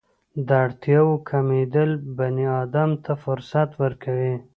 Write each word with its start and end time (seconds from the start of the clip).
د 0.47 0.49
اړتیاوو 0.65 1.23
کمېدل 1.29 1.89
بني 2.17 2.45
ادم 2.61 2.89
ته 3.03 3.13
فرصت 3.23 3.69
ورکوي. 3.81 4.35